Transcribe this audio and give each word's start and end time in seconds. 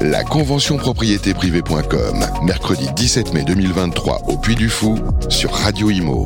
La 0.00 0.22
convention 0.22 0.76
propriété 0.76 1.34
privée.com, 1.34 2.24
mercredi 2.44 2.86
17 2.94 3.34
mai 3.34 3.42
2023 3.42 4.22
au 4.28 4.36
Puy 4.36 4.54
du 4.54 4.68
Fou 4.68 4.96
sur 5.28 5.50
Radio 5.50 5.90
Imo. 5.90 6.24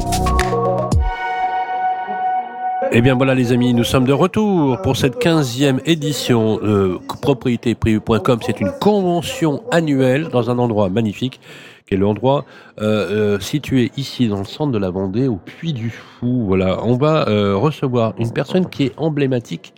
Eh 2.92 3.00
bien 3.00 3.14
voilà 3.14 3.34
les 3.34 3.52
amis, 3.52 3.72
nous 3.72 3.84
sommes 3.84 4.04
de 4.04 4.12
retour 4.12 4.82
pour 4.82 4.98
cette 4.98 5.16
15e 5.16 5.80
édition 5.86 6.56
de 6.56 6.98
propriétéprivée.com. 7.22 8.40
C'est 8.44 8.60
une 8.60 8.72
convention 8.78 9.62
annuelle 9.70 10.28
dans 10.28 10.50
un 10.50 10.58
endroit 10.58 10.90
magnifique 10.90 11.40
qui 11.86 11.94
est 11.94 11.96
l'endroit 11.98 12.44
euh, 12.82 13.36
euh, 13.36 13.40
situé 13.40 13.90
ici 13.96 14.28
dans 14.28 14.40
le 14.40 14.44
centre 14.44 14.72
de 14.72 14.78
la 14.78 14.90
Vendée 14.90 15.28
au 15.28 15.36
Puy 15.36 15.72
du 15.72 15.88
Fou. 15.88 16.44
Voilà, 16.46 16.84
on 16.84 16.98
va 16.98 17.26
euh, 17.28 17.56
recevoir 17.56 18.12
une 18.18 18.32
personne 18.32 18.68
qui 18.68 18.84
est 18.84 18.92
emblématique 18.98 19.72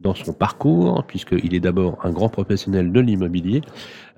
dans 0.00 0.14
son 0.14 0.32
parcours, 0.32 1.02
puisqu'il 1.06 1.54
est 1.54 1.60
d'abord 1.60 1.98
un 2.04 2.10
grand 2.10 2.28
professionnel 2.28 2.92
de 2.92 3.00
l'immobilier, 3.00 3.62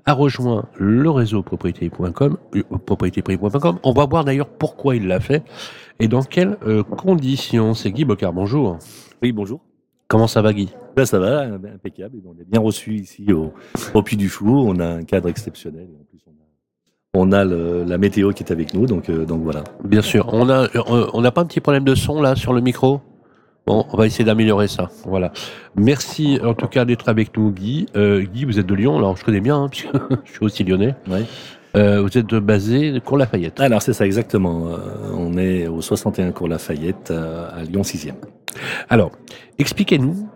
a 0.05 0.13
rejoint 0.13 0.65
le 0.77 1.09
réseau 1.09 1.43
propriété.com, 1.43 2.37
euh. 2.55 3.73
On 3.83 3.91
va 3.93 4.05
voir 4.05 4.23
d'ailleurs 4.25 4.47
pourquoi 4.47 4.95
il 4.95 5.07
l'a 5.07 5.19
fait 5.19 5.43
et 5.99 6.07
dans 6.07 6.23
quelles 6.23 6.57
euh, 6.65 6.83
conditions. 6.83 7.73
C'est 7.73 7.91
Guy 7.91 8.05
Bocard, 8.05 8.33
bonjour. 8.33 8.77
Oui, 9.21 9.31
bonjour. 9.31 9.59
Comment 10.07 10.27
ça 10.27 10.41
va 10.41 10.53
Guy? 10.53 10.69
Ben, 10.95 11.05
ça 11.05 11.19
va, 11.19 11.41
impeccable. 11.43 12.17
On 12.25 12.33
est 12.39 12.49
bien 12.49 12.59
reçu 12.59 12.95
ici 12.95 13.31
au, 13.31 13.53
au 13.93 14.03
Puy 14.03 14.17
du 14.17 14.27
Fou. 14.27 14.49
On 14.67 14.79
a 14.79 14.85
un 14.85 15.03
cadre 15.03 15.29
exceptionnel. 15.29 15.87
Et 15.89 15.95
en 15.95 16.03
plus, 16.03 16.19
on 16.27 16.31
a, 16.31 17.27
on 17.27 17.31
a 17.31 17.45
le- 17.45 17.83
la 17.85 17.97
météo 17.97 18.31
qui 18.33 18.43
est 18.43 18.51
avec 18.51 18.73
nous. 18.73 18.87
Donc, 18.87 19.09
euh, 19.09 19.25
donc 19.25 19.41
voilà. 19.43 19.63
Bien 19.85 20.01
sûr. 20.01 20.27
On 20.33 20.49
a, 20.49 20.63
euh, 20.75 21.07
on 21.13 21.21
n'a 21.21 21.31
pas 21.31 21.41
un 21.41 21.45
petit 21.45 21.61
problème 21.61 21.85
de 21.85 21.95
son 21.95 22.21
là 22.21 22.35
sur 22.35 22.51
le 22.53 22.59
micro? 22.61 22.99
Bon, 23.67 23.85
on 23.91 23.97
va 23.97 24.07
essayer 24.07 24.25
d'améliorer 24.25 24.67
ça. 24.67 24.89
Voilà. 25.05 25.31
Merci 25.75 26.39
en 26.43 26.53
tout 26.53 26.67
cas 26.67 26.83
d'être 26.85 27.09
avec 27.09 27.37
nous, 27.37 27.51
Guy. 27.51 27.85
Euh, 27.95 28.23
Guy, 28.23 28.45
vous 28.45 28.59
êtes 28.59 28.65
de 28.65 28.73
Lyon, 28.73 28.97
alors 28.97 29.15
je 29.17 29.23
connais 29.23 29.39
bien, 29.39 29.55
hein, 29.55 29.67
puisque 29.69 29.89
je 30.25 30.31
suis 30.31 30.43
aussi 30.43 30.63
lyonnais. 30.63 30.95
Euh, 31.77 32.01
vous 32.01 32.17
êtes 32.17 32.25
basé 32.27 32.99
Cours 33.05 33.17
Lafayette. 33.17 33.59
Alors, 33.59 33.81
c'est 33.81 33.93
ça, 33.93 34.05
exactement. 34.05 34.67
Euh, 34.67 34.77
on 35.15 35.37
est 35.37 35.67
au 35.67 35.81
61 35.81 36.31
Cours 36.31 36.47
Lafayette 36.47 37.11
à 37.11 37.63
Lyon 37.63 37.83
6e. 37.83 38.15
Alors, 38.89 39.11
expliquez-nous, 39.59 40.27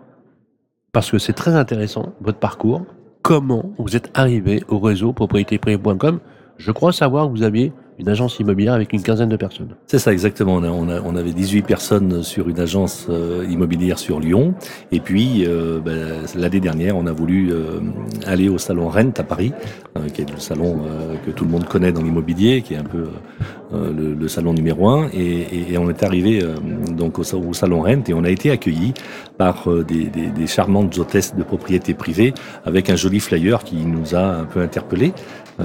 parce 0.92 1.10
que 1.10 1.18
c'est 1.18 1.34
très 1.34 1.54
intéressant, 1.54 2.14
votre 2.20 2.38
parcours, 2.38 2.86
comment 3.22 3.72
vous 3.76 3.96
êtes 3.96 4.10
arrivé 4.14 4.62
au 4.68 4.78
réseau 4.78 5.12
propriétéprivée.com. 5.12 6.20
Je 6.58 6.70
crois 6.70 6.92
savoir 6.92 7.26
que 7.26 7.32
vous 7.32 7.42
aviez 7.42 7.72
une 7.98 8.08
agence 8.08 8.38
immobilière 8.40 8.74
avec 8.74 8.92
une 8.92 9.02
quinzaine 9.02 9.28
de 9.30 9.36
personnes. 9.36 9.70
C'est 9.86 9.98
ça, 9.98 10.12
exactement. 10.12 10.54
On, 10.56 10.62
a, 10.62 10.68
on, 10.70 10.88
a- 10.88 11.00
on 11.00 11.16
avait 11.16 11.32
18 11.32 11.62
personnes 11.62 12.22
sur 12.22 12.48
une 12.48 12.60
agence 12.60 13.06
euh, 13.08 13.46
immobilière 13.48 13.98
sur 13.98 14.20
Lyon. 14.20 14.54
Et 14.92 15.00
puis, 15.00 15.44
euh, 15.46 15.80
ben, 15.82 16.20
l'année 16.34 16.60
dernière, 16.60 16.96
on 16.96 17.06
a 17.06 17.12
voulu 17.12 17.50
euh, 17.52 17.80
aller 18.26 18.48
au 18.50 18.58
salon 18.58 18.88
Rent 18.88 19.12
à 19.18 19.22
Paris, 19.22 19.52
euh, 19.96 20.08
qui 20.08 20.20
est 20.22 20.30
le 20.30 20.38
salon 20.38 20.80
que 21.24 21.30
tout 21.30 21.44
le 21.44 21.50
monde 21.50 21.64
connaît 21.66 21.92
dans 21.92 22.02
l'immobilier, 22.02 22.60
qui 22.62 22.74
est 22.74 22.78
un 22.78 22.84
peu 22.84 23.04
le, 23.72 24.14
le 24.14 24.28
salon 24.28 24.52
numéro 24.52 24.88
un. 24.88 25.08
Et, 25.12 25.18
et- 25.18 25.72
et 25.72 25.78
on 25.78 25.88
est 25.88 26.02
arrivé 26.02 26.42
donc 26.92 27.18
au, 27.18 27.22
sa- 27.24 27.36
au 27.38 27.52
salon 27.52 27.82
Rent 27.82 28.02
et 28.08 28.14
on 28.14 28.24
a 28.24 28.30
été 28.30 28.50
accueillis 28.50 28.92
par 29.38 29.66
des, 29.88 30.04
des- 30.04 30.28
des 30.30 30.46
charmantes 30.46 30.96
hôtesses 30.98 31.34
de 31.34 31.42
propriété 31.42 31.94
privée 31.94 32.34
avec 32.64 32.90
un 32.90 32.96
joli 32.96 33.20
flyer 33.20 33.64
qui 33.64 33.76
nous 33.76 34.14
a 34.14 34.20
un 34.22 34.44
peu 34.44 34.60
interpellés 34.60 35.12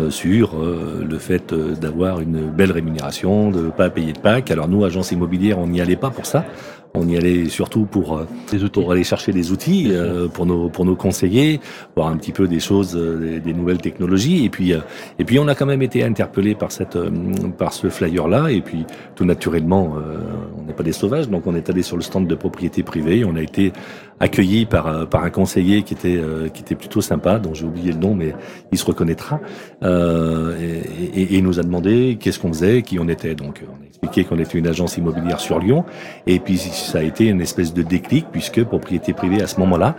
sur 0.10 0.58
euh, 0.58 1.06
le 1.08 1.18
fait 1.18 1.52
euh, 1.52 1.76
d'avoir 1.76 2.22
une 2.22 2.50
belle 2.50 2.72
rémunération, 2.72 3.52
de 3.52 3.70
pas 3.70 3.90
payer 3.90 4.14
de 4.14 4.20
PAC. 4.20 4.52
Alors 4.52 4.68
nous, 4.68 4.86
agence 4.86 5.12
immobilière, 5.12 5.60
on 5.60 5.68
n'y 5.68 5.82
allait 5.82 5.96
pas 5.96 6.10
pour 6.10 6.26
ça. 6.26 6.46
On 6.94 7.08
y 7.08 7.16
allait 7.16 7.48
surtout 7.48 7.86
pour 7.86 8.18
euh, 8.18 8.26
Des 8.52 8.68
pour 8.70 8.92
aller 8.92 9.06
chercher 9.06 9.32
des 9.32 9.52
outils 9.54 9.88
euh, 9.92 10.28
pour 10.28 10.46
nos 10.46 10.70
pour 10.70 10.84
nos 10.84 10.96
conseillers, 10.98 11.62
voir 11.96 12.10
un 12.10 12.18
petit 12.18 12.34
peu 12.34 12.48
des 12.50 12.60
choses, 12.60 12.96
euh, 12.98 13.18
des, 13.18 13.40
des 13.40 13.54
nouvelles 13.54 13.78
technologies. 13.80 14.44
Et 14.44 14.50
puis 14.50 14.74
euh, 14.74 14.80
et 15.18 15.24
puis 15.24 15.40
on 15.40 15.48
a 15.48 15.56
quand 15.56 15.66
même 15.66 15.82
été 15.82 16.04
interpellé 16.04 16.54
par 16.54 16.72
cette 16.72 16.98
euh, 16.98 17.10
par 17.58 17.72
ce 17.72 17.90
flyer 17.90 18.28
là. 18.28 18.50
Et 18.52 18.60
puis 18.62 18.86
tout 19.16 19.24
naturellement, 19.24 19.94
euh, 19.98 20.18
on 20.60 20.64
n'est 20.64 20.74
pas 20.74 20.84
des 20.84 20.92
sauvages, 20.92 21.30
donc 21.30 21.48
on 21.48 21.56
est 21.56 21.70
allé 21.70 21.82
sur 21.82 21.96
le 21.96 22.02
stand 22.04 22.28
de 22.28 22.36
propriété 22.36 22.84
privée. 22.84 23.24
On 23.26 23.36
a 23.38 23.42
été 23.42 23.72
accueilli 24.20 24.66
par 24.66 24.88
euh, 24.88 25.06
par 25.06 25.24
un 25.24 25.30
conseiller 25.30 25.84
qui 25.84 25.94
était 25.94 26.18
euh, 26.18 26.50
qui 26.50 26.62
était 26.62 26.76
plutôt 26.76 27.00
sympa, 27.02 27.40
dont 27.40 27.54
j'ai 27.54 27.66
oublié 27.66 27.94
le 27.94 28.00
nom, 28.00 28.16
mais 28.16 28.36
il 28.74 28.78
se 28.78 28.86
reconnaîtra. 28.86 29.40
Euh, 29.84 30.56
et, 30.60 31.22
et- 31.22 31.38
et 31.38 31.42
nous 31.42 31.58
a 31.60 31.64
demandé 31.64 32.18
qu'est-ce 32.20 32.38
qu'on 32.40 32.52
faisait, 32.54 32.82
qui 32.82 33.00
on 33.00 33.08
était. 33.08 33.34
Donc 33.36 33.64
on 33.68 33.82
a 33.82 33.88
expliqué 33.88 34.26
qu'on 34.26 34.40
était 34.40 34.58
une 34.58 34.68
agence 34.68 34.98
immobilière 34.98 35.40
sur 35.40 35.58
Lyon. 35.60 35.86
Et 36.28 36.40
puis 36.40 36.58
ça 36.82 37.00
a 37.00 37.04
été 37.04 37.28
une 37.28 37.42
espèce 37.42 37.74
de 37.74 37.82
déclic 37.82 38.26
puisque 38.32 38.64
propriété 38.64 39.14
privée 39.14 39.42
à 39.42 39.48
ce 39.48 39.60
moment-là 39.60 39.96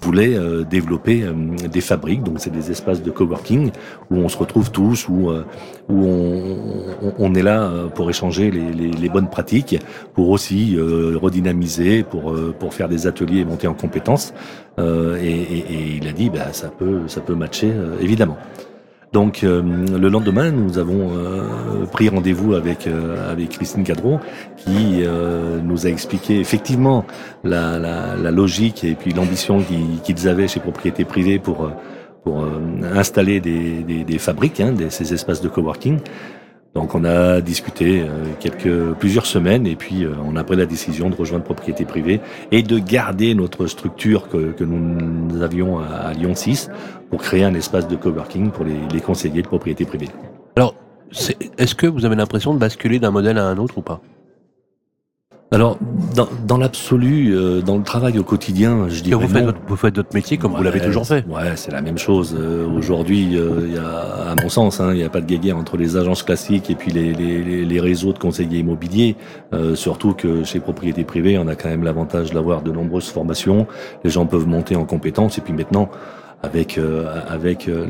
voulait 0.00 0.36
euh, 0.36 0.64
développer 0.64 1.22
euh, 1.22 1.32
des 1.68 1.80
fabriques, 1.80 2.22
donc 2.22 2.36
c'est 2.38 2.50
des 2.50 2.70
espaces 2.70 3.02
de 3.02 3.10
coworking 3.10 3.70
où 4.10 4.16
on 4.16 4.28
se 4.28 4.36
retrouve 4.36 4.70
tous, 4.70 5.08
où, 5.08 5.30
euh, 5.30 5.44
on, 5.88 7.34
est 7.34 7.42
là 7.42 7.70
pour 7.94 8.10
échanger 8.10 8.50
les, 8.50 9.08
bonnes 9.08 9.28
pratiques, 9.28 9.78
pour 10.14 10.30
aussi 10.30 10.76
redynamiser, 10.78 12.02
pour, 12.02 12.74
faire 12.74 12.88
des 12.88 13.06
ateliers 13.06 13.40
et 13.40 13.44
monter 13.44 13.68
en 13.68 13.74
compétences. 13.74 14.34
Et, 14.78 15.96
il 15.96 16.08
a 16.08 16.12
dit, 16.12 16.28
bah, 16.28 16.52
ça 16.52 16.68
peut, 16.68 17.02
ça 17.06 17.20
peut 17.20 17.36
matcher 17.36 17.72
évidemment. 18.00 18.36
Donc 19.16 19.44
euh, 19.44 19.62
le 19.98 20.10
lendemain, 20.10 20.50
nous 20.50 20.76
avons 20.76 21.08
euh, 21.16 21.86
pris 21.90 22.10
rendez-vous 22.10 22.52
avec 22.52 22.86
euh, 22.86 23.32
avec 23.32 23.48
Christine 23.48 23.82
Cadron, 23.82 24.20
qui 24.58 25.04
nous 25.64 25.86
a 25.86 25.88
expliqué 25.88 26.38
effectivement 26.38 27.06
la, 27.42 28.14
logique 28.30 28.84
et 28.84 28.94
puis 28.94 29.14
l'ambition 29.14 29.64
qu'ils 30.04 30.28
avaient 30.28 30.48
chez 30.48 30.60
Propriété 30.60 31.06
Privée 31.06 31.38
pour 31.38 31.72
pour 32.24 32.44
installer 32.94 33.40
des, 33.40 33.82
des, 33.84 34.04
des 34.04 34.18
fabriques, 34.18 34.60
hein, 34.60 34.74
ces 34.90 35.14
espaces 35.14 35.40
de 35.40 35.48
coworking. 35.48 35.98
Donc 36.76 36.94
on 36.94 37.04
a 37.04 37.40
discuté 37.40 38.02
euh, 38.02 38.26
quelques 38.38 38.92
plusieurs 38.98 39.24
semaines 39.24 39.66
et 39.66 39.76
puis 39.76 40.04
euh, 40.04 40.12
on 40.26 40.36
a 40.36 40.44
pris 40.44 40.56
la 40.56 40.66
décision 40.66 41.08
de 41.08 41.16
rejoindre 41.16 41.42
Propriété 41.42 41.86
Privée 41.86 42.20
et 42.52 42.62
de 42.62 42.78
garder 42.78 43.34
notre 43.34 43.66
structure 43.66 44.28
que, 44.28 44.62
nous, 44.62 45.40
avions 45.40 45.78
à, 45.78 46.12
Lyon 46.12 46.34
6 46.34 46.68
pour 47.08 47.22
créer 47.22 47.44
un 47.44 47.54
espace 47.54 47.88
de 47.88 47.96
coworking 47.96 48.50
pour 48.50 48.66
les, 48.66 49.00
conseillers 49.00 49.40
de 49.40 49.46
propriété 49.46 49.86
privée. 49.86 50.08
Alors, 50.54 50.74
est-ce 51.56 51.74
que 51.74 51.86
vous 51.86 52.04
avez 52.04 52.14
l'impression 52.14 52.52
de 52.52 52.58
basculer 52.58 52.98
d'un 52.98 53.10
modèle 53.10 53.38
à 53.38 53.46
un 53.46 53.56
autre 53.56 53.78
ou 53.78 53.82
pas? 53.82 54.02
Alors, 55.52 55.78
dans, 56.16 56.26
dans 56.46 56.58
l'absolu, 56.58 57.32
euh, 57.32 57.60
dans 57.62 57.76
le 57.78 57.84
travail 57.84 58.18
au 58.18 58.24
quotidien, 58.24 58.88
je 58.88 59.00
dirais 59.00 59.24
vous 59.24 59.32
faites, 59.32 59.44
votre, 59.44 59.58
vous 59.68 59.76
faites 59.76 59.94
votre 59.96 60.12
métier 60.12 60.38
comme 60.38 60.52
vous 60.52 60.62
l'avez 60.62 60.80
toujours 60.80 61.06
fait. 61.06 61.24
Ouais, 61.28 61.52
c'est 61.54 61.70
la 61.70 61.80
même 61.82 61.98
chose. 61.98 62.36
Euh, 62.38 62.66
Aujourd'hui, 62.66 63.36
euh, 63.38 63.60
il 63.68 63.74
y 63.74 63.78
a, 63.78 64.32
à 64.32 64.34
mon 64.42 64.48
sens, 64.48 64.80
hein, 64.80 64.88
il 64.90 64.96
n'y 64.96 65.04
a 65.04 65.08
pas 65.08 65.20
de 65.20 65.26
guéguerre 65.26 65.56
entre 65.56 65.76
les 65.76 65.96
agences 65.96 66.24
classiques 66.24 66.68
et 66.68 66.74
puis 66.74 66.90
les, 66.90 67.12
les, 67.14 67.42
les- 67.44 67.64
les 67.64 67.80
réseaux 67.80 68.12
de 68.12 68.18
conseillers 68.18 68.58
immobiliers. 68.58 69.14
Euh, 69.52 69.76
surtout 69.76 70.14
que 70.14 70.42
chez 70.42 70.58
propriété 70.58 71.04
privée, 71.04 71.38
on 71.38 71.46
a 71.46 71.54
quand 71.54 71.68
même 71.68 71.84
l'avantage 71.84 72.32
d'avoir 72.32 72.62
de 72.62 72.72
nombreuses 72.72 73.08
formations. 73.08 73.68
Les 74.02 74.10
gens 74.10 74.26
peuvent 74.26 74.48
monter 74.48 74.74
en 74.74 74.84
compétences 74.84 75.38
et 75.38 75.42
puis 75.42 75.52
maintenant. 75.52 75.88
Avec 76.42 76.76
euh, 76.78 77.06
avec 77.28 77.66
euh, 77.66 77.86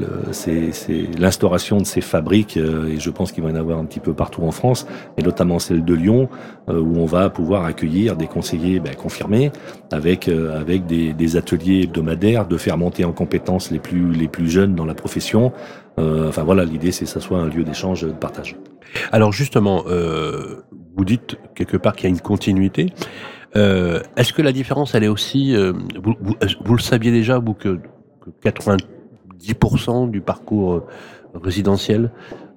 l'instauration 1.18 1.78
de 1.78 1.84
ces 1.84 2.00
fabriques 2.00 2.56
euh, 2.56 2.86
et 2.88 2.98
je 2.98 3.10
pense 3.10 3.32
qu'il 3.32 3.42
va 3.42 3.50
y 3.50 3.52
en 3.52 3.56
avoir 3.56 3.78
un 3.78 3.84
petit 3.84 4.00
peu 4.00 4.14
partout 4.14 4.42
en 4.42 4.50
France 4.52 4.86
et 5.18 5.22
notamment 5.22 5.58
celle 5.58 5.84
de 5.84 5.94
Lyon 5.94 6.28
euh, 6.68 6.78
où 6.80 6.96
on 6.96 7.06
va 7.06 7.28
pouvoir 7.28 7.64
accueillir 7.64 8.16
des 8.16 8.28
conseillers 8.28 8.78
ben, 8.80 8.94
confirmés 8.94 9.50
avec 9.92 10.28
euh, 10.28 10.58
avec 10.58 10.86
des, 10.86 11.12
des 11.12 11.36
ateliers 11.36 11.82
hebdomadaires, 11.82 12.46
de 12.46 12.56
faire 12.56 12.78
monter 12.78 13.04
en 13.04 13.12
compétences 13.12 13.70
les 13.70 13.80
plus 13.80 14.12
les 14.12 14.28
plus 14.28 14.48
jeunes 14.48 14.74
dans 14.74 14.86
la 14.86 14.94
profession. 14.94 15.52
Euh, 15.98 16.28
enfin 16.28 16.44
voilà, 16.44 16.64
l'idée 16.64 16.92
c'est 16.92 17.04
que 17.04 17.10
ça 17.10 17.20
soit 17.20 17.38
un 17.38 17.48
lieu 17.48 17.64
d'échange, 17.64 18.02
de 18.02 18.12
partage. 18.12 18.56
Alors 19.12 19.32
justement, 19.32 19.84
vous 20.96 21.04
dites 21.04 21.36
quelque 21.54 21.76
part 21.76 21.94
qu'il 21.96 22.04
y 22.08 22.12
a 22.12 22.14
une 22.14 22.20
continuité. 22.22 22.92
Est-ce 23.54 24.32
que 24.32 24.42
la 24.42 24.52
différence, 24.52 24.94
elle 24.94 25.04
est 25.04 25.08
aussi, 25.08 25.54
vous, 25.56 26.14
vous- 26.20 26.36
vous 26.64 26.74
le 26.74 26.80
saviez 26.80 27.10
déjà, 27.10 27.38
vous, 27.38 27.52
que 27.54 27.80
90% 28.44 30.10
du 30.10 30.20
parcours 30.20 30.74
euh, 30.74 30.84
résidentiel 31.42 32.10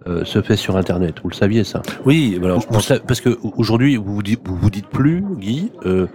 euh, 0.07 0.24
se 0.24 0.42
fait 0.42 0.56
sur 0.56 0.77
Internet 0.77 1.16
Vous 1.24 1.30
le 1.30 1.36
saviez 1.36 1.63
ça? 1.63 1.81
Oui, 2.06 2.39
alors 2.42 2.62
je 2.62 2.68
Vous 2.68 2.74
pense 2.74 2.88
sa- 2.88 3.00
Parce 3.00 3.21
que 3.21 3.38
aujourd'hui, 3.57 3.98
vous 3.98 4.16
vous 4.16 4.24
dites, 4.24 4.42
vous 4.48 4.56
vous 4.56 4.69
dites 4.69 4.88
plus, 4.88 5.24
Guy. 5.38 5.71
euh, 5.86 6.07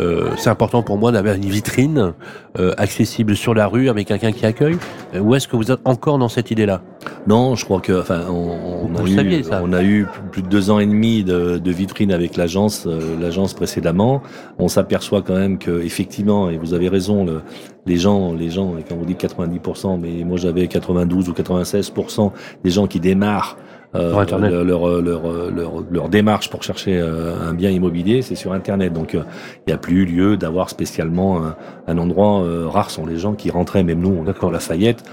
euh, 0.00 0.30
c'est 0.36 0.50
important 0.50 0.82
pour 0.82 0.98
moi 0.98 1.12
d'avoir 1.12 1.36
une 1.36 1.44
vitrine 1.44 2.12
euh, 2.58 2.72
accessible 2.78 3.36
sur 3.36 3.54
la 3.54 3.66
rue 3.66 3.88
avec 3.88 4.08
quelqu'un 4.08 4.32
qui 4.32 4.44
accueille. 4.46 4.76
Euh, 5.14 5.20
Ou 5.20 5.34
est-ce 5.34 5.46
que 5.48 5.56
vous 5.56 5.70
êtes 5.70 5.80
encore 5.84 6.18
dans 6.18 6.28
cette 6.28 6.50
idée-là? 6.50 6.82
Non, 7.26 7.54
je 7.54 7.64
crois 7.64 7.80
que, 7.80 8.00
enfin, 8.00 8.22
on, 8.28 8.88
on 8.92 8.96
a 8.96 9.02
eu, 9.08 9.14
saviez, 9.14 9.42
ça. 9.42 9.60
on 9.64 9.72
a 9.72 9.82
eu 9.82 10.06
plus 10.32 10.42
de 10.42 10.48
deux 10.48 10.70
ans 10.70 10.78
et 10.78 10.86
demi 10.86 11.22
de, 11.24 11.58
de 11.58 11.70
vitrine 11.70 12.12
avec 12.12 12.36
l'agence, 12.36 12.86
euh, 12.86 13.00
l'agence 13.20 13.54
précédemment. 13.54 14.22
On 14.58 14.68
s'aperçoit 14.68 15.22
quand 15.22 15.34
même 15.34 15.58
que, 15.58 15.82
effectivement, 15.82 16.50
et 16.50 16.56
vous 16.58 16.74
avez 16.74 16.88
raison, 16.88 17.24
le- 17.24 17.42
les 17.86 17.96
gens, 17.96 18.32
les 18.32 18.50
gens, 18.50 18.76
et 18.78 18.82
quand 18.88 18.96
vous 18.96 19.04
dites 19.04 19.20
90%, 19.24 19.98
mais 20.00 20.24
moi 20.24 20.38
j'avais 20.38 20.66
92 20.68 21.28
ou 21.28 21.32
96% 21.32 22.32
des 22.64 22.70
gens 22.70 22.86
qui 22.86 22.98
démarrent 22.98 23.56
leur, 23.94 25.02
leur, 25.02 25.02
leur, 25.02 25.84
leur, 25.90 26.08
démarche 26.08 26.50
pour 26.50 26.62
chercher 26.62 27.00
un 27.00 27.54
bien 27.54 27.70
immobilier, 27.70 28.22
c'est 28.22 28.34
sur 28.34 28.52
Internet. 28.52 28.92
Donc 28.92 29.14
il 29.14 29.24
n'y 29.66 29.72
a 29.72 29.78
plus 29.78 30.04
lieu 30.04 30.36
d'avoir 30.36 30.70
spécialement 30.70 31.40
un, 31.86 31.98
endroit 31.98 32.44
rare 32.68 32.90
sont 32.90 33.06
les 33.06 33.16
gens 33.16 33.34
qui 33.34 33.50
rentraient, 33.50 33.82
même 33.82 34.00
nous, 34.00 34.16
on 34.20 34.24
la 34.24 34.52
Lafayette, 34.52 35.04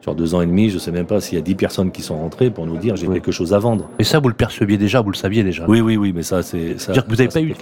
sur 0.00 0.14
deux 0.14 0.34
ans 0.34 0.40
et 0.40 0.46
demi, 0.46 0.70
je 0.70 0.78
sais 0.78 0.92
même 0.92 1.06
pas 1.06 1.20
s'il 1.20 1.36
y 1.36 1.40
a 1.40 1.44
dix 1.44 1.54
personnes 1.54 1.90
qui 1.90 2.02
sont 2.02 2.16
rentrées 2.16 2.50
pour 2.50 2.66
nous 2.66 2.76
dire 2.76 2.96
j'ai 2.96 3.06
quelque 3.06 3.32
chose 3.32 3.52
à 3.52 3.58
vendre. 3.58 3.88
Mais 3.98 4.04
ça, 4.04 4.18
vous 4.18 4.28
le 4.28 4.34
perceviez 4.34 4.78
déjà, 4.78 5.00
vous 5.00 5.10
le 5.10 5.16
saviez 5.16 5.42
déjà. 5.42 5.64
Oui, 5.68 5.80
oui, 5.80 5.96
oui, 5.96 6.12
mais 6.14 6.22
ça, 6.22 6.42
c'est. 6.42 6.76
Vous 7.08 7.16
n'avez 7.16 7.28
pas 7.28 7.40
eu. 7.40 7.54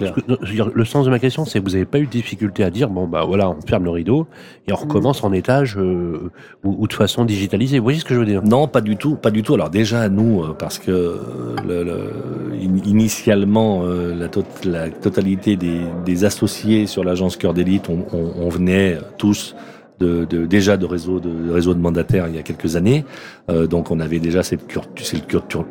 Le 0.73 0.85
sens 0.85 1.05
de 1.05 1.09
ma 1.09 1.19
question, 1.19 1.45
c'est 1.45 1.59
que 1.59 1.65
vous 1.65 1.71
n'avez 1.71 1.85
pas 1.85 1.99
eu 1.99 2.05
de 2.05 2.11
difficulté 2.11 2.63
à 2.63 2.69
dire 2.69 2.89
bon, 2.89 3.07
bah 3.07 3.23
voilà, 3.25 3.49
on 3.49 3.61
ferme 3.61 3.83
le 3.83 3.89
rideau 3.89 4.27
et 4.67 4.73
on 4.73 4.75
recommence 4.75 5.23
en 5.23 5.33
étage 5.33 5.77
euh, 5.77 6.31
ou, 6.63 6.87
de 6.87 6.93
façon 6.93 7.25
digitalisée. 7.25 7.79
Vous 7.79 7.83
voyez 7.83 7.99
ce 7.99 8.05
que 8.05 8.13
je 8.13 8.19
veux 8.19 8.25
dire? 8.25 8.43
Non, 8.43 8.67
pas 8.67 8.81
du 8.81 8.95
tout, 8.95 9.15
pas 9.15 9.31
du 9.31 9.43
tout. 9.43 9.53
Alors 9.53 9.69
déjà, 9.69 10.09
nous, 10.09 10.43
euh, 10.43 10.53
parce 10.69 10.77
que 10.77 10.91
euh, 10.91 11.55
le, 11.67 12.55
initialement, 12.61 13.83
la, 13.83 14.29
la, 14.65 14.89
totalité 14.91 15.57
des, 15.57 16.25
associés 16.25 16.85
sur 16.85 17.03
l'agence 17.03 17.37
Cœur 17.37 17.55
d'élite, 17.55 17.89
on, 17.89 18.05
on 18.13 18.49
venait 18.49 18.99
tous 19.17 19.55
de, 19.99 20.25
de, 20.25 20.45
déjà 20.45 20.77
de 20.77 20.85
réseau 20.85 21.19
de, 21.19 21.51
réseau 21.51 21.73
de 21.73 21.79
mandataires 21.79 22.27
il 22.27 22.35
y 22.35 22.39
a 22.39 22.43
quelques 22.43 22.75
années. 22.75 23.05
Euh, 23.49 23.67
donc 23.67 23.91
on 23.91 23.99
avait 23.99 24.19
déjà 24.19 24.43
cette 24.43 24.67
culture, 24.67 24.85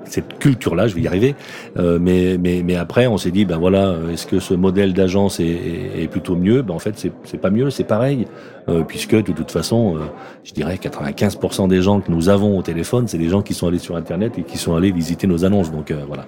cette 0.05 0.39
culture 0.39 0.75
là, 0.75 0.87
je 0.87 0.95
vais 0.95 1.03
y 1.03 1.07
arriver. 1.07 1.35
Euh, 1.79 1.99
mais, 2.01 2.39
mais, 2.39 2.63
mais 2.65 2.77
après 2.77 3.07
on 3.07 3.19
s'est 3.19 3.31
dit 3.31 3.45
ben 3.45 3.59
voilà, 3.59 3.97
est-ce 4.13 4.27
que 4.27 4.41
ce 4.41 4.55
modèle 4.55 4.93
d'agence 4.93 5.41
est, 5.41 5.47
est, 5.97 6.09
plutôt 6.09 6.37
mieux? 6.37 6.63
Ben 6.63 6.75
en 6.75 6.79
fait 6.79 6.95
c'est 6.97 7.13
c'est 7.25 7.39
pas 7.39 7.51
mieux, 7.51 7.71
c'est 7.71 7.85
pareil, 7.85 8.27
euh, 8.69 8.83
puisque 8.83 9.15
de 9.15 9.33
toute 9.33 9.51
façon, 9.51 9.97
euh, 9.97 10.01
je 10.45 10.53
dirais 10.53 10.77
95% 10.77 11.69
des 11.69 11.81
gens 11.81 12.01
que 12.01 12.11
nous 12.11 12.29
avons 12.29 12.59
au 12.59 12.63
téléphone, 12.63 13.09
c'est 13.09 13.19
des 13.19 13.29
gens 13.29 13.41
qui 13.41 13.55
sont 13.55 13.67
allés 13.67 13.79
sur 13.79 13.97
internet 13.97 14.39
et 14.39 14.43
qui 14.43 14.59
sont 14.59 14.75
allés 14.75 14.93
visiter 14.93 15.27
nos 15.27 15.45
annonces. 15.45 15.73
Donc 15.73 15.91
euh, 15.91 16.05
voilà. 16.07 16.27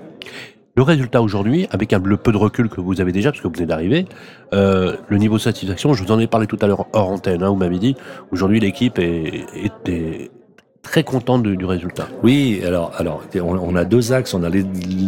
Le 0.81 0.85
résultat 0.85 1.21
aujourd'hui, 1.21 1.67
avec 1.73 1.93
le 1.93 2.17
peu 2.17 2.33
de 2.33 2.39
recul 2.39 2.71
que 2.71 2.81
vous 2.81 3.03
avez 3.03 3.13
déjà, 3.13 3.33
parce 3.33 3.43
que 3.43 3.47
vous 3.47 3.53
venez 3.53 3.67
d'arriver, 3.67 4.07
euh, 4.55 4.97
le 5.09 5.19
niveau 5.19 5.37
de 5.37 5.43
satisfaction, 5.43 5.93
je 5.93 6.03
vous 6.03 6.11
en 6.11 6.19
ai 6.19 6.27
parlé 6.27 6.47
tout 6.47 6.57
à 6.63 6.67
l'heure 6.67 6.87
hors 6.95 7.11
antenne, 7.11 7.43
hein, 7.43 7.51
vous 7.51 7.57
m'avez 7.57 7.79
dit, 7.79 7.97
aujourd'hui 8.33 8.61
l'équipe 8.61 8.99
est, 8.99 10.31
très 10.83 11.05
contente 11.05 11.43
du 11.43 11.65
résultat. 11.67 12.09
Oui, 12.23 12.63
alors, 12.67 12.93
alors 12.97 13.23
on, 13.43 13.77
a 13.77 13.85
deux 13.85 14.15
axes. 14.15 14.33
On 14.33 14.43
a 14.43 14.49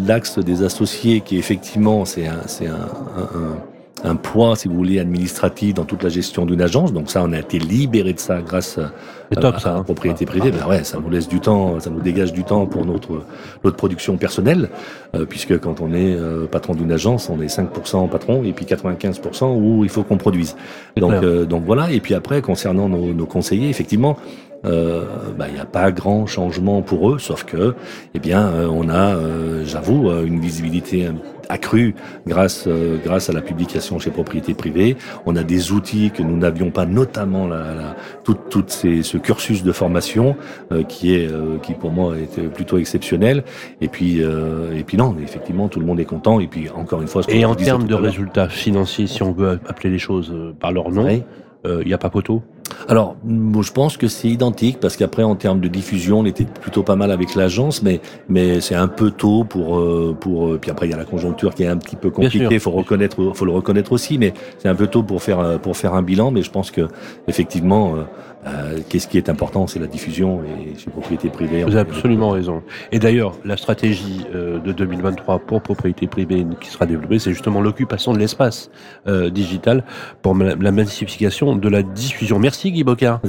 l'axe 0.07 0.39
des 0.39 0.63
associés 0.63 1.23
qui 1.23 1.39
effectivement, 1.39 2.05
c'est 2.05 2.27
un 2.27 2.37
poids, 4.17 4.57
si 4.57 4.69
vous 4.69 4.75
voulez, 4.75 4.99
administratif 4.99 5.75
dans 5.75 5.85
toute 5.85 6.03
la 6.03 6.09
gestion 6.09 6.45
d'une 6.45 6.61
agence. 6.61 6.93
Donc 6.93 7.11
ça, 7.11 7.23
on 7.25 7.33
a 7.33 7.39
été 7.39 7.59
libéré 7.59 8.13
de 8.13 8.19
ça 8.19 8.43
grâce 8.43 8.79
à, 8.79 8.93
top, 9.37 9.61
ça, 9.61 9.71
la 9.71 9.77
hein. 9.77 9.83
propriété 9.85 10.27
privée. 10.27 10.51
Ben 10.51 10.67
ouais, 10.69 10.85
ça 10.85 10.99
nous 10.99 11.09
laisse 11.09 11.29
du 11.29 11.41
temps, 11.41 11.79
ça 11.81 11.91
nous 11.91 12.01
dégage 12.01 12.33
du 12.33 12.45
temps 12.45 12.67
pour 12.67 12.85
notre 12.85 13.25
notre 13.65 13.77
production 13.77 14.17
personnelle, 14.17 14.71
euh, 15.15 15.25
puisque 15.25 15.59
quand 15.59 15.81
on 15.81 15.93
est 15.93 16.15
euh, 16.15 16.47
patron 16.47 16.75
d'une 16.75 16.93
agence, 16.93 17.31
on 17.31 17.41
est 17.41 17.47
5% 17.47 18.09
patron 18.09 18.43
et 18.45 18.53
puis 18.53 18.65
95% 18.65 19.57
où 19.57 19.85
il 19.85 19.91
faut 19.91 20.03
qu'on 20.03 20.19
produise. 20.19 20.57
Donc 20.97 21.13
euh, 21.23 21.45
donc 21.45 21.65
voilà. 21.65 21.91
Et 21.91 22.01
puis 22.01 22.15
après, 22.15 22.43
concernant 22.43 22.89
nos, 22.89 23.13
nos 23.13 23.27
conseillers, 23.27 23.69
effectivement, 23.69 24.17
euh, 24.65 25.05
bah, 25.37 25.47
il 25.49 25.55
n'y 25.55 25.61
a 25.61 25.67
pas 25.67 25.91
grand 25.91 26.27
changement 26.27 26.83
pour 26.83 27.11
eux, 27.11 27.19
sauf 27.19 27.45
que, 27.45 27.75
eh 28.15 28.19
bien, 28.19 28.47
euh, 28.47 28.69
on 28.71 28.89
a, 28.89 29.17
euh, 29.17 29.65
j'avoue, 29.65 30.11
une 30.25 30.41
visibilité 30.41 31.09
accrue 31.49 31.95
grâce 32.27 32.69
grâce 33.05 33.29
à 33.29 33.33
la 33.33 33.43
publication 33.43 33.99
chez 33.99 34.11
Propriété 34.11 34.55
Privée. 34.55 34.97
On 35.27 35.37
a 35.37 35.43
des 35.43 35.73
outils 35.73 36.11
que 36.11 36.23
nous 36.23 36.37
n'avions 36.37 36.71
pas, 36.71 36.87
notamment 36.87 37.47
la, 37.47 37.75
la, 37.75 37.97
tout, 38.25 38.37
tout 38.49 38.65
ces, 38.69 39.03
ce 39.03 39.19
cursus 39.19 39.63
de 39.63 39.73
formation 39.73 40.37
qui 40.89 41.15
est 41.15 41.29
qui 41.63 41.75
pour 41.75 41.91
moi 41.91 42.15
est 42.17 42.49
plutôt 42.49 42.79
exceptionnel. 42.79 43.45
Et 43.81 43.89
puis 43.89 44.21
et 44.21 44.85
puis 44.85 44.97
non, 44.97 45.17
effectivement, 45.23 45.69
tout 45.69 45.81
le 45.81 45.87
monde 45.87 46.01
est 46.01 46.07
content. 46.07 46.41
Et 46.41 46.47
puis 46.47 46.71
encore 46.71 47.03
une 47.03 47.09
fois, 47.09 47.23
et 47.29 47.45
en 47.45 47.55
termes 47.55 47.87
de 47.87 47.95
résultats 47.95 48.49
financiers, 48.49 49.07
si 49.07 49.23
on 49.23 49.33
veut 49.33 49.61
appeler 49.67 49.91
les 49.91 49.99
choses 49.99 50.35
par 50.59 50.73
leur 50.73 50.91
nom, 50.91 51.09
il 51.65 51.87
n'y 51.87 51.95
a 51.95 51.99
pas 51.99 52.11
poteau? 52.11 52.43
Alors, 52.89 53.17
je 53.27 53.73
pense 53.73 53.97
que 53.97 54.09
c'est 54.09 54.29
identique 54.29 54.81
parce 54.81 54.97
qu'après, 54.97 55.23
en 55.23 55.37
termes 55.37 55.61
de 55.61 55.69
diffusion, 55.69 56.21
on 56.21 56.25
était 56.25 56.45
plutôt 56.45 56.83
pas 56.83 56.97
mal 56.97 57.11
avec 57.11 57.35
l'agence, 57.35 57.83
mais 57.83 58.01
mais 58.29 58.61
c'est 58.61 58.75
un 58.75 58.89
peu 58.89 59.11
tôt 59.11 59.45
pour 59.45 59.79
euh, 59.79 60.17
pour. 60.19 60.49
Euh, 60.49 60.59
puis 60.61 60.71
après, 60.71 60.87
il 60.87 60.91
y 60.91 60.95
a 60.95 60.97
la 60.97 61.05
conjoncture 61.05 61.55
qui 61.55 61.63
est 61.63 61.69
un 61.69 61.77
petit 61.77 61.97
peu 61.97 62.11
compliquée. 62.11 62.59
Faut 62.59 62.71
reconnaître, 62.71 63.33
faut 63.35 63.45
le 63.45 63.53
reconnaître 63.53 63.93
aussi, 63.93 64.19
mais 64.19 64.33
c'est 64.59 64.69
un 64.69 64.75
peu 64.75 64.87
tôt 64.87 65.03
pour 65.03 65.23
faire 65.23 65.61
pour 65.61 65.77
faire 65.77 65.95
un 65.95 66.03
bilan. 66.03 66.31
Mais 66.31 66.43
je 66.43 66.51
pense 66.51 66.71
que 66.71 66.89
effectivement, 67.29 67.97
euh, 67.97 68.03
euh, 68.47 68.81
qu'est-ce 68.89 69.07
qui 69.07 69.19
est 69.19 69.29
important, 69.29 69.67
c'est 69.69 69.79
la 69.79 69.87
diffusion 69.87 70.43
et 70.43 70.73
c'est 70.77 70.91
propriété 70.91 71.29
privée. 71.29 71.63
Vous 71.63 71.77
avez 71.77 71.91
absolument 71.91 72.31
raison. 72.31 72.63
Et 72.91 72.99
d'ailleurs, 72.99 73.35
la 73.45 73.57
stratégie 73.57 74.27
euh, 74.35 74.59
de 74.59 74.73
2023 74.73 75.41
pour 75.41 75.63
propriété 75.63 76.09
privée 76.09 76.45
qui 76.61 76.69
sera 76.69 76.87
développée, 76.87 77.21
c'est 77.21 77.33
justement 77.33 77.61
l'occupation 77.61 78.13
de 78.13 78.19
l'espace 78.19 78.71
euh, 79.07 79.31
digital 79.31 79.85
pour 80.23 80.35
la 80.35 80.73
massification 80.73 81.55
de 81.55 81.69
la 81.69 81.83
diffusion. 81.83 82.41
Merci 82.41 82.52
Guy 82.53 82.85
Bocard. 82.85 83.21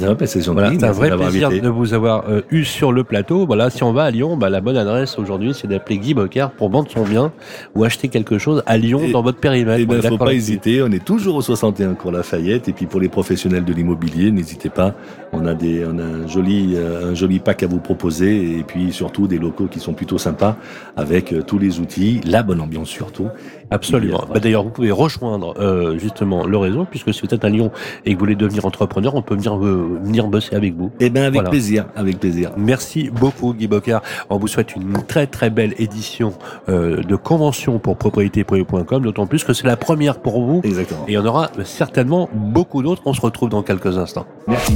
C'est 0.80 0.84
un 0.84 0.92
vrai 0.92 1.16
plaisir 1.16 1.50
de 1.50 1.70
vous 1.70 1.94
avoir 1.94 2.26
eu 2.52 2.64
sur 2.64 2.92
le 2.92 3.04
plateau. 3.04 3.46
Voilà, 3.46 3.70
si 3.70 3.84
on 3.84 3.94
va 3.94 4.04
à 4.04 4.12
Lyon, 4.12 4.38
bah, 4.38 4.50
la 4.50 4.62
bonne 4.62 4.78
adresse 4.78 5.18
aujourd'hui, 5.18 5.54
c'est 5.54 5.68
d'appeler 5.68 5.98
Guy 5.98 6.14
Bocard 6.14 6.52
pour 6.52 6.70
vendre 6.70 6.90
son 6.92 7.04
bien 7.04 7.32
ou 7.76 7.84
acheter 7.84 8.08
quelque 8.08 8.38
chose 8.38 8.64
à 8.66 8.78
Lyon 8.78 9.02
dans 9.12 9.22
votre 9.22 9.40
périmètre. 9.40 9.80
Il 9.80 9.88
eh 9.90 9.96
ne 9.96 10.02
ben, 10.02 10.10
faut 10.10 10.18
pas 10.18 10.34
hésiter. 10.34 10.82
On 10.82 10.92
est 10.92 11.04
toujours 11.04 11.36
au 11.36 11.42
61 11.42 11.94
Cours 11.94 12.12
Lafayette. 12.12 12.68
Et 12.70 12.74
puis 12.74 12.86
pour 12.86 13.00
les 13.00 13.10
professionnels 13.10 13.66
de 13.66 13.74
l'immobilier, 13.74 14.32
n'hésitez 14.32 14.70
pas 14.70 14.96
on 15.34 15.46
a 15.46 15.56
des, 15.56 15.84
on 15.86 15.98
a 15.98 16.04
un 16.04 16.28
joli, 16.28 16.74
euh, 16.76 17.12
un 17.12 17.16
joli 17.16 17.40
pack 17.40 17.64
à 17.64 17.68
vous 17.68 17.80
proposer 17.80 18.60
et 18.60 18.64
puis 18.64 18.94
surtout 18.94 19.28
des 19.28 19.40
locaux 19.40 19.68
qui 19.68 19.80
sont 19.80 19.94
plutôt 19.94 20.18
sympas 20.18 20.56
avec 20.96 21.34
euh, 21.34 21.42
tous 21.42 21.58
les 21.58 21.80
outils, 21.80 22.22
la 22.24 22.44
bonne 22.44 22.62
ambiance 22.62 22.90
surtout. 22.90 23.28
Absolument. 23.74 24.26
Bah, 24.34 24.40
d'ailleurs, 24.40 24.64
vous 24.64 24.70
pouvez 24.70 24.92
rejoindre 24.92 25.56
euh, 25.60 25.98
justement 25.98 26.46
le 26.46 26.58
réseau 26.58 26.86
puisque 26.90 27.14
si 27.14 27.22
vous 27.22 27.34
êtes 27.34 27.44
à 27.44 27.50
Lyon 27.50 27.72
et 28.06 28.12
que 28.12 28.16
vous 28.16 28.20
voulez 28.20 28.36
devenir 28.36 28.66
entrepreneur, 28.66 29.16
on 29.16 29.22
peut 29.22 29.36
venir 29.36 29.56
venir 29.58 30.28
bosser 30.28 30.56
avec 30.56 30.76
vous. 30.76 30.92
Eh 31.00 31.10
bien, 31.10 31.24
avec 31.24 31.44
plaisir, 31.44 31.86
avec 31.96 32.20
plaisir. 32.20 32.52
Merci 32.58 33.10
beaucoup, 33.10 33.54
Guy 33.54 33.68
Bocard. 33.68 34.02
On 34.30 34.38
vous 34.38 34.48
souhaite 34.48 34.76
une 34.76 35.04
très 35.08 35.28
très 35.28 35.50
belle 35.50 35.74
édition 35.78 36.34
de 36.68 37.16
convention 37.16 37.80
pour 37.80 37.98
propriétéprivée.com, 37.98 39.04
d'autant 39.04 39.28
plus 39.28 39.44
que 39.44 39.54
c'est 39.54 39.68
la 39.68 39.78
première 39.78 40.20
pour 40.20 40.42
vous. 40.44 40.62
Exactement. 40.64 41.06
Et 41.08 41.12
il 41.12 41.16
y 41.16 41.18
en 41.18 41.26
aura 41.26 41.50
certainement 41.64 42.30
beaucoup 42.34 42.84
d'autres. 42.84 43.02
On 43.06 43.14
se 43.14 43.22
retrouve 43.22 43.50
dans 43.50 43.64
quelques 43.64 43.98
instants. 43.98 44.26
Merci. 44.48 44.74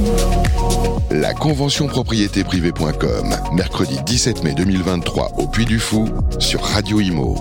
La 1.10 1.32
convention 1.32 1.86
propriété 1.86 2.44
privée.com, 2.44 3.34
mercredi 3.54 3.98
17 4.04 4.44
mai 4.44 4.54
2023 4.54 5.32
au 5.38 5.46
Puy 5.46 5.64
du 5.64 5.78
Fou 5.78 6.06
sur 6.38 6.62
Radio 6.62 7.00
Imo. 7.00 7.36